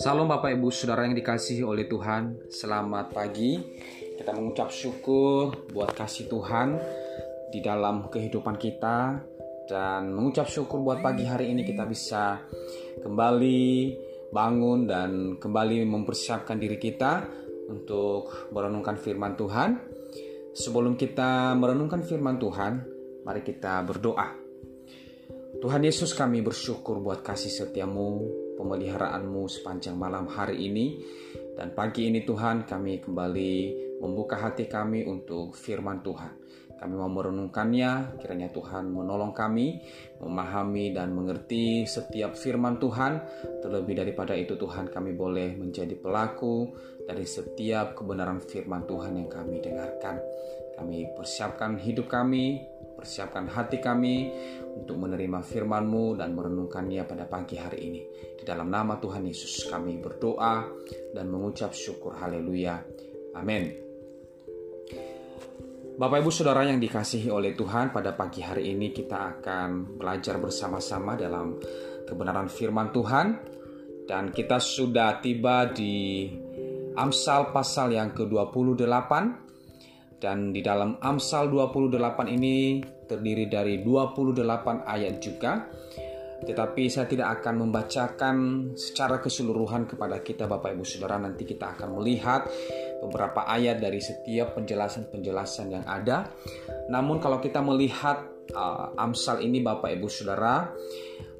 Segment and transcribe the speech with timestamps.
[0.00, 2.48] Salam Bapak Ibu Saudara yang dikasihi oleh Tuhan.
[2.48, 3.60] Selamat pagi.
[4.16, 6.80] Kita mengucap syukur buat kasih Tuhan
[7.52, 9.20] Di dalam kehidupan kita.
[9.68, 12.40] Dan mengucap syukur buat pagi hari ini kita bisa
[13.04, 13.92] Kembali
[14.32, 17.28] bangun dan kembali mempersiapkan diri kita
[17.68, 19.76] Untuk merenungkan firman Tuhan.
[20.56, 22.72] Sebelum kita merenungkan firman Tuhan
[23.28, 24.47] Mari kita berdoa
[25.56, 28.28] Tuhan Yesus kami bersyukur buat kasih setiamu
[28.60, 31.00] pemeliharaanmu sepanjang malam hari ini.
[31.56, 33.54] Dan pagi ini Tuhan kami kembali
[34.04, 36.32] membuka hati kami untuk firman Tuhan.
[36.78, 39.82] Kami mau merenungkannya, kiranya Tuhan menolong kami
[40.20, 43.18] memahami dan mengerti setiap firman Tuhan.
[43.64, 46.76] Terlebih daripada itu Tuhan kami boleh menjadi pelaku
[47.08, 50.20] dari setiap kebenaran firman Tuhan yang kami dengarkan.
[50.78, 52.62] Kami persiapkan hidup kami,
[52.94, 54.30] persiapkan hati kami
[54.78, 58.00] untuk menerima firman-Mu dan merenungkannya pada pagi hari ini.
[58.38, 60.62] Di dalam nama Tuhan Yesus kami berdoa
[61.10, 62.78] dan mengucap syukur haleluya.
[63.34, 63.74] Amin.
[65.98, 71.18] Bapak Ibu Saudara yang dikasihi oleh Tuhan, pada pagi hari ini kita akan belajar bersama-sama
[71.18, 71.58] dalam
[72.06, 73.26] kebenaran firman Tuhan
[74.06, 76.30] dan kita sudah tiba di
[76.94, 79.10] Amsal pasal yang ke-28
[80.18, 85.52] dan di dalam Amsal 28 ini terdiri dari 28 ayat juga.
[86.38, 88.36] Tetapi saya tidak akan membacakan
[88.78, 91.18] secara keseluruhan kepada kita Bapak Ibu Saudara.
[91.18, 92.46] Nanti kita akan melihat
[93.02, 96.30] beberapa ayat dari setiap penjelasan-penjelasan yang ada.
[96.94, 98.22] Namun kalau kita melihat
[98.54, 100.70] uh, Amsal ini Bapak Ibu Saudara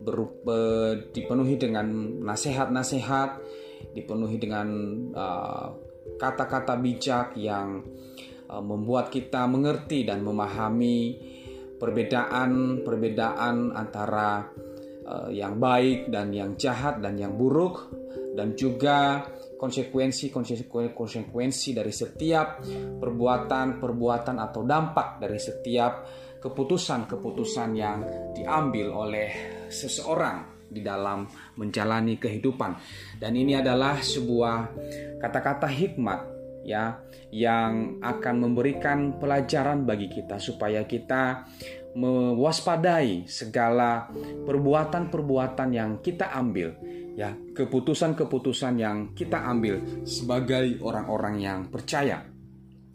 [0.02, 1.86] berupa, dipenuhi dengan
[2.26, 3.38] nasihat-nasihat,
[3.94, 4.66] dipenuhi dengan
[5.14, 5.78] uh,
[6.18, 7.86] kata-kata uh, bijak yang
[8.48, 11.20] membuat kita mengerti dan memahami
[11.78, 14.50] perbedaan-perbedaan antara
[15.06, 17.86] uh, yang baik dan yang jahat dan yang buruk
[18.34, 19.22] dan juga
[19.58, 22.62] konsekuensi-konsekuensi dari setiap
[23.02, 26.06] perbuatan-perbuatan atau dampak dari setiap
[26.39, 31.27] keputusan-keputusan yang diambil oleh seseorang di dalam
[31.58, 32.78] menjalani kehidupan.
[33.18, 34.70] Dan ini adalah sebuah
[35.18, 36.98] kata-kata hikmat ya
[37.30, 41.46] yang akan memberikan pelajaran bagi kita supaya kita
[41.98, 44.07] mewaspadai segala
[44.46, 46.77] perbuatan-perbuatan yang kita ambil
[47.18, 52.23] ya keputusan-keputusan yang kita ambil sebagai orang-orang yang percaya.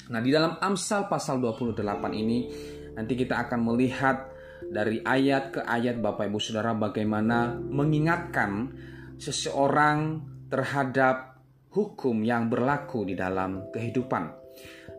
[0.04, 1.84] Nah, di dalam Amsal pasal 28
[2.16, 2.48] ini
[2.96, 4.32] nanti kita akan melihat
[4.72, 8.72] dari ayat ke ayat Bapak Ibu Saudara bagaimana mengingatkan
[9.20, 11.33] seseorang terhadap
[11.74, 14.46] hukum yang berlaku di dalam kehidupan.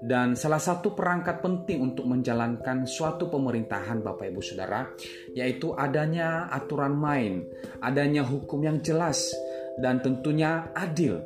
[0.05, 4.85] Dan salah satu perangkat penting untuk menjalankan suatu pemerintahan Bapak Ibu Saudara
[5.33, 7.47] yaitu adanya aturan main,
[7.81, 9.33] adanya hukum yang jelas
[9.81, 11.25] dan tentunya adil.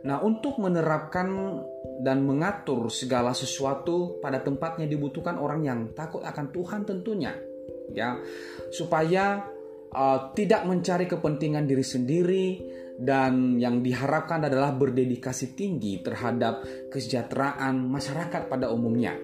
[0.00, 1.28] Nah, untuk menerapkan
[2.00, 7.36] dan mengatur segala sesuatu pada tempatnya dibutuhkan orang yang takut akan Tuhan tentunya.
[7.92, 8.16] Ya,
[8.72, 9.44] supaya
[9.92, 12.46] uh, tidak mencari kepentingan diri sendiri
[13.00, 16.60] dan yang diharapkan adalah berdedikasi tinggi terhadap
[16.92, 19.16] kesejahteraan masyarakat pada umumnya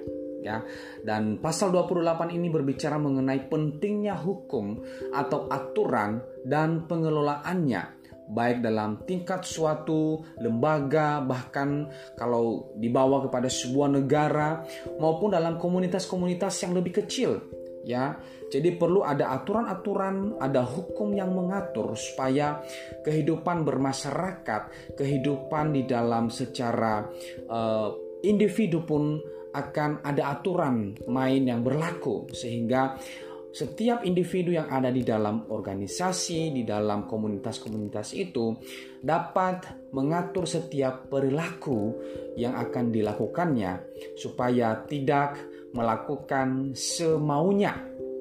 [0.47, 0.62] ya.
[1.03, 4.78] Dan pasal 28 ini berbicara mengenai pentingnya hukum
[5.10, 11.87] atau aturan dan pengelolaannya baik dalam tingkat suatu lembaga bahkan
[12.19, 14.66] kalau dibawa kepada sebuah negara
[14.98, 17.38] maupun dalam komunitas-komunitas yang lebih kecil
[17.87, 18.19] ya.
[18.51, 22.59] Jadi perlu ada aturan-aturan, ada hukum yang mengatur supaya
[23.07, 27.07] kehidupan bermasyarakat, kehidupan di dalam secara
[27.47, 27.89] uh,
[28.27, 29.23] individu pun
[29.57, 32.99] akan ada aturan main yang berlaku sehingga
[33.57, 38.53] setiap individu yang ada di dalam organisasi, di dalam komunitas-komunitas itu
[39.01, 41.97] dapat mengatur setiap perilaku
[42.37, 47.76] yang akan dilakukannya supaya tidak melakukan semaunya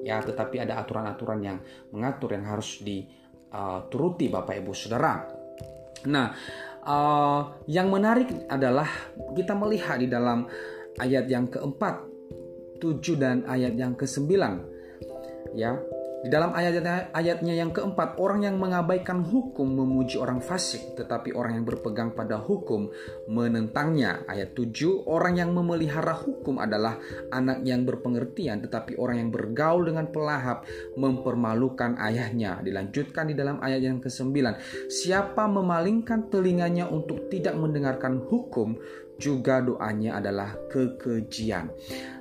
[0.06, 1.58] ya tetapi ada aturan-aturan yang
[1.90, 5.26] mengatur yang harus dituruti Bapak Ibu Saudara.
[6.06, 6.30] Nah,
[6.86, 8.86] uh, yang menarik adalah
[9.34, 10.46] kita melihat di dalam
[11.02, 12.06] ayat yang keempat,
[12.78, 14.62] tujuh dan ayat yang kesembilan
[15.56, 15.74] ya
[16.26, 16.82] di dalam ayat
[17.14, 22.42] ayatnya yang keempat, orang yang mengabaikan hukum memuji orang fasik, tetapi orang yang berpegang pada
[22.42, 22.90] hukum
[23.30, 24.26] menentangnya.
[24.26, 26.98] Ayat 7, orang yang memelihara hukum adalah
[27.30, 30.66] anak yang berpengertian, tetapi orang yang bergaul dengan pelahap
[30.98, 32.58] mempermalukan ayahnya.
[32.58, 34.34] Dilanjutkan di dalam ayat yang ke-9,
[34.90, 38.74] siapa memalingkan telinganya untuk tidak mendengarkan hukum,
[39.16, 41.72] juga doanya adalah kekejian.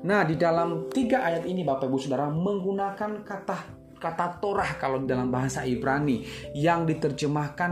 [0.08, 5.32] Nah, di dalam tiga ayat ini Bapak Ibu Saudara menggunakan kata kata Torah kalau dalam
[5.32, 6.22] bahasa Ibrani
[6.54, 7.72] yang diterjemahkan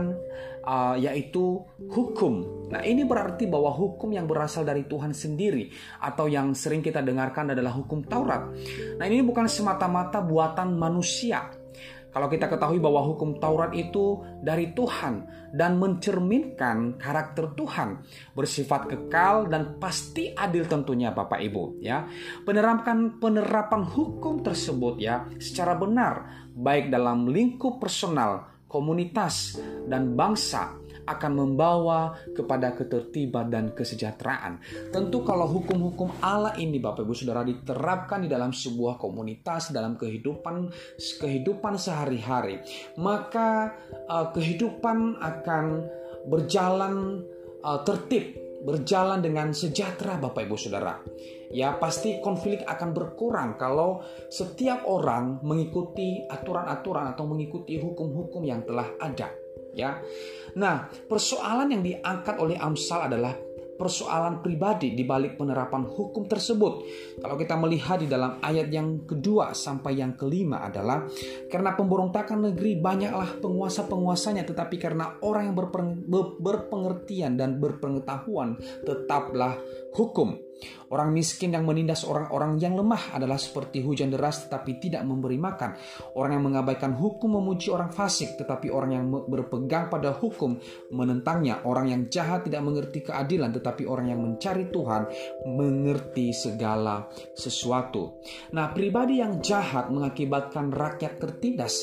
[0.64, 1.62] uh, yaitu
[1.92, 2.66] hukum.
[2.72, 5.70] Nah, ini berarti bahwa hukum yang berasal dari Tuhan sendiri
[6.00, 8.50] atau yang sering kita dengarkan adalah hukum Taurat.
[8.98, 11.52] Nah, ini bukan semata-mata buatan manusia,
[12.14, 18.06] kalau kita ketahui bahwa hukum Taurat itu dari Tuhan dan mencerminkan karakter Tuhan,
[18.38, 22.06] bersifat kekal dan pasti adil tentunya Bapak Ibu ya.
[22.46, 29.58] Penerapan penerapan hukum tersebut ya secara benar baik dalam lingkup personal, komunitas
[29.90, 34.60] dan bangsa akan membawa kepada ketertiban dan kesejahteraan.
[34.90, 40.72] Tentu kalau hukum-hukum Allah ini Bapak Ibu Saudara diterapkan di dalam sebuah komunitas dalam kehidupan
[41.20, 42.60] kehidupan sehari-hari,
[42.96, 43.76] maka
[44.08, 45.64] uh, kehidupan akan
[46.24, 47.24] berjalan
[47.60, 50.96] uh, tertib, berjalan dengan sejahtera Bapak Ibu Saudara.
[51.54, 58.90] Ya, pasti konflik akan berkurang kalau setiap orang mengikuti aturan-aturan atau mengikuti hukum-hukum yang telah
[58.98, 59.43] ada
[59.74, 59.98] ya.
[60.54, 63.34] Nah, persoalan yang diangkat oleh Amsal adalah
[63.74, 66.72] persoalan pribadi di balik penerapan hukum tersebut.
[67.18, 71.04] Kalau kita melihat di dalam ayat yang kedua sampai yang kelima adalah
[71.50, 75.56] karena pemberontakan negeri banyaklah penguasa-penguasanya tetapi karena orang yang
[76.38, 78.56] berpengertian dan berpengetahuan
[78.86, 79.58] tetaplah
[79.94, 80.36] hukum.
[80.94, 85.74] Orang miskin yang menindas orang-orang yang lemah adalah seperti hujan deras tetapi tidak memberi makan.
[86.14, 90.56] Orang yang mengabaikan hukum memuji orang fasik tetapi orang yang berpegang pada hukum
[90.94, 91.66] menentangnya.
[91.66, 95.02] Orang yang jahat tidak mengerti keadilan tetapi orang yang mencari Tuhan
[95.50, 98.22] mengerti segala sesuatu.
[98.54, 101.82] Nah, pribadi yang jahat mengakibatkan rakyat tertindas.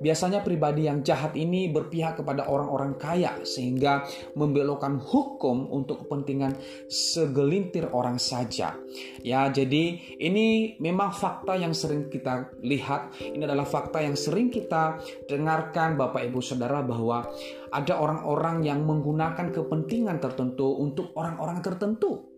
[0.00, 6.56] Biasanya pribadi yang jahat ini berpihak kepada orang-orang kaya sehingga membelokkan hukum untuk kepentingan
[6.88, 8.72] segelintir orang saja.
[9.20, 14.96] Ya, jadi ini memang fakta yang sering kita lihat, ini adalah fakta yang sering kita
[15.28, 17.28] dengarkan Bapak Ibu Saudara bahwa
[17.68, 22.30] ada orang-orang yang menggunakan kepentingan tertentu untuk orang-orang tertentu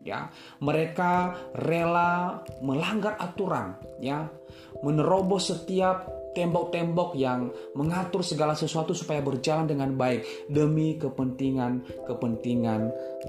[0.00, 0.32] ya
[0.64, 4.32] mereka rela melanggar aturan ya
[4.80, 12.80] menerobos setiap tembok-tembok yang mengatur segala sesuatu supaya berjalan dengan baik demi kepentingan-kepentingan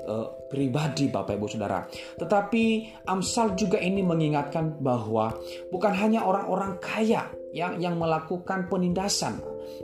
[0.06, 1.88] uh, pribadi Bapak Ibu Saudara.
[2.20, 2.64] Tetapi
[3.10, 5.34] Amsal juga ini mengingatkan bahwa
[5.74, 9.40] bukan hanya orang-orang kaya yang yang melakukan penindasan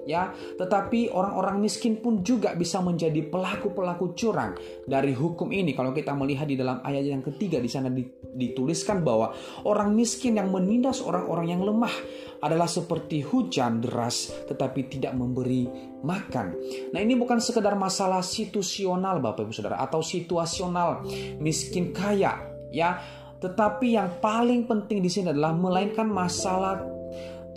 [0.07, 0.31] ya.
[0.33, 4.55] Tetapi orang-orang miskin pun juga bisa menjadi pelaku-pelaku curang
[4.87, 5.75] dari hukum ini.
[5.75, 7.91] Kalau kita melihat di dalam ayat yang ketiga di sana
[8.37, 9.31] dituliskan bahwa
[9.67, 11.93] orang miskin yang menindas orang-orang yang lemah
[12.37, 15.65] adalah seperti hujan deras tetapi tidak memberi
[16.05, 16.53] makan.
[16.93, 21.01] Nah, ini bukan sekedar masalah situasional Bapak Ibu Saudara atau situasional
[21.41, 22.37] miskin kaya
[22.69, 23.01] ya,
[23.41, 26.96] tetapi yang paling penting di sini adalah melainkan masalah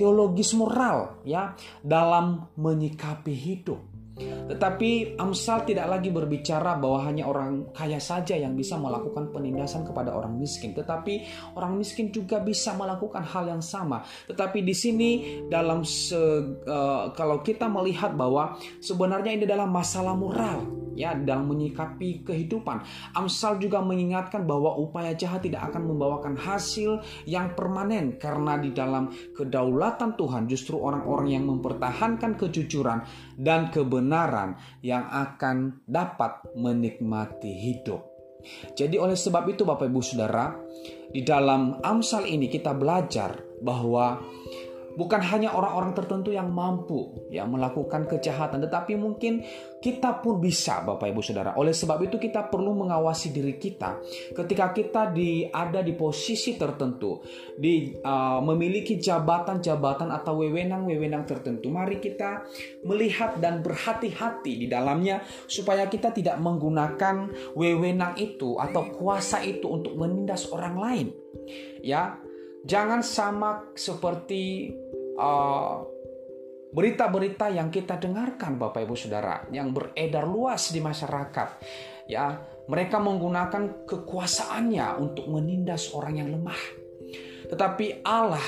[0.01, 1.53] teologis moral ya
[1.85, 3.91] dalam menyikapi hidup.
[4.21, 10.13] Tetapi Amsal tidak lagi berbicara bahwa hanya orang kaya saja yang bisa melakukan penindasan kepada
[10.13, 11.25] orang miskin, tetapi
[11.57, 14.05] orang miskin juga bisa melakukan hal yang sama.
[14.29, 15.11] Tetapi di sini
[15.49, 20.69] dalam se, uh, kalau kita melihat bahwa sebenarnya ini adalah masalah moral
[21.01, 22.85] ya dalam menyikapi kehidupan.
[23.17, 29.09] Amsal juga mengingatkan bahwa upaya jahat tidak akan membawakan hasil yang permanen karena di dalam
[29.33, 33.01] kedaulatan Tuhan justru orang-orang yang mempertahankan kejujuran
[33.41, 38.05] dan kebenaran yang akan dapat menikmati hidup.
[38.73, 40.57] Jadi oleh sebab itu Bapak Ibu Saudara,
[41.13, 44.17] di dalam Amsal ini kita belajar bahwa
[45.01, 49.41] bukan hanya orang-orang tertentu yang mampu ya melakukan kejahatan tetapi mungkin
[49.81, 51.57] kita pun bisa Bapak Ibu Saudara.
[51.57, 53.97] Oleh sebab itu kita perlu mengawasi diri kita
[54.37, 57.25] ketika kita di ada di posisi tertentu,
[57.57, 61.73] di uh, memiliki jabatan-jabatan atau wewenang-wewenang tertentu.
[61.73, 62.45] Mari kita
[62.85, 69.97] melihat dan berhati-hati di dalamnya supaya kita tidak menggunakan wewenang itu atau kuasa itu untuk
[69.97, 71.09] menindas orang lain.
[71.81, 72.21] Ya,
[72.61, 74.69] Jangan sama seperti
[75.17, 75.81] uh,
[76.71, 81.49] berita-berita yang kita dengarkan Bapak Ibu Saudara yang beredar luas di masyarakat.
[82.07, 86.63] Ya, mereka menggunakan kekuasaannya untuk menindas orang yang lemah.
[87.51, 88.45] Tetapi Allah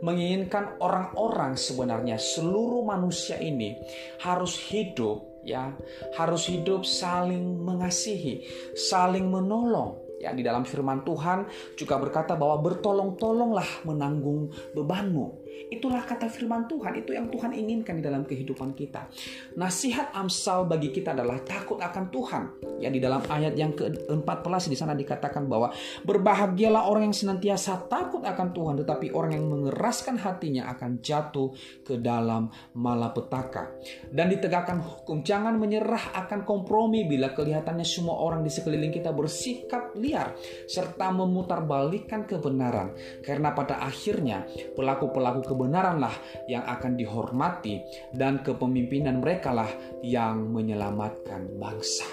[0.00, 3.76] menginginkan orang-orang sebenarnya seluruh manusia ini
[4.24, 5.76] harus hidup ya,
[6.16, 11.46] harus hidup saling mengasihi, saling menolong Ya, di dalam firman Tuhan
[11.78, 15.47] juga berkata bahwa bertolong-tolonglah menanggung bebanmu.
[15.68, 19.10] Itulah kata firman Tuhan, itu yang Tuhan inginkan di dalam kehidupan kita.
[19.58, 22.42] Nasihat Amsal bagi kita adalah takut akan Tuhan.
[22.78, 25.74] Ya di dalam ayat yang ke-14 di sana dikatakan bahwa
[26.06, 31.50] berbahagialah orang yang senantiasa takut akan Tuhan, tetapi orang yang mengeraskan hatinya akan jatuh
[31.82, 32.48] ke dalam
[32.78, 33.74] malapetaka.
[34.08, 39.96] Dan ditegakkan hukum, jangan menyerah akan kompromi bila kelihatannya semua orang di sekeliling kita bersikap
[39.98, 40.36] liar
[40.70, 42.94] serta memutarbalikkan kebenaran.
[43.24, 44.46] Karena pada akhirnya
[44.76, 46.12] pelaku-pelaku kebenaranlah
[46.46, 47.80] yang akan dihormati
[48.12, 49.70] dan kepemimpinan mereka lah
[50.04, 52.04] yang menyelamatkan bangsa.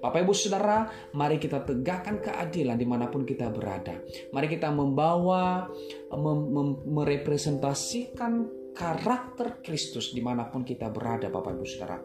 [0.00, 0.84] Bapak Ibu Saudara,
[1.16, 3.96] mari kita tegakkan keadilan di mana pun kita berada.
[4.32, 5.68] Mari kita membawa,
[6.12, 12.00] mem, mem, merepresentasikan karakter Kristus di mana pun kita berada Bapak Ibu Saudara.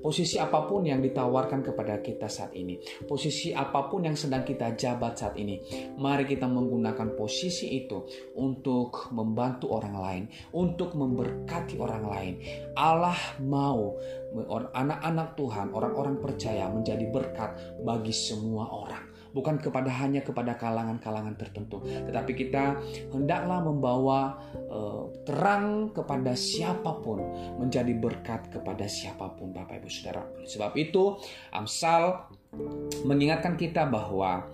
[0.00, 4.76] Posisi apa pun yang ditawarkan kepada kita saat ini, posisi apa pun yang sedang kita
[4.76, 5.60] jabat saat ini,
[5.98, 8.04] mari kita menggunakan posisi itu
[8.38, 10.24] untuk membantu orang lain,
[10.54, 12.34] untuk memberkati orang lain.
[12.78, 13.98] Allah mau
[14.76, 17.50] anak-anak Tuhan, orang-orang percaya menjadi berkat
[17.82, 22.78] bagi semua orang bukan kepada hanya kepada kalangan-kalangan tertentu, tetapi kita
[23.14, 24.38] hendaklah membawa
[24.70, 27.22] uh, terang kepada siapa pun,
[27.58, 30.26] menjadi berkat kepada siapa pun, Bapak Ibu Saudara.
[30.44, 31.18] Sebab itu,
[31.54, 32.26] Amsal
[33.06, 34.50] mengingatkan kita bahwa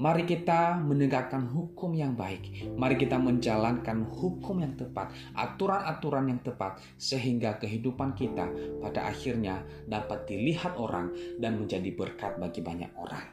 [0.00, 2.72] Mari kita menegakkan hukum yang baik.
[2.80, 8.48] Mari kita menjalankan hukum yang tepat, aturan-aturan yang tepat, sehingga kehidupan kita
[8.80, 13.24] pada akhirnya dapat dilihat orang dan menjadi berkat bagi banyak orang.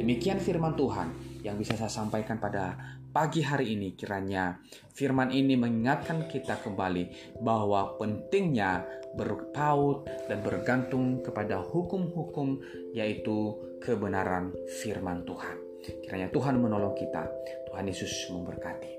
[0.00, 1.12] Demikian firman Tuhan
[1.44, 2.72] yang bisa saya sampaikan pada
[3.12, 3.92] pagi hari ini.
[3.92, 4.56] Kiranya
[4.96, 8.80] firman ini mengingatkan kita kembali bahwa pentingnya
[9.12, 12.64] berpaut dan bergantung kepada hukum-hukum,
[12.96, 15.67] yaitu kebenaran firman Tuhan.
[15.82, 17.24] Kiranya Tuhan menolong kita.
[17.70, 18.97] Tuhan Yesus memberkati.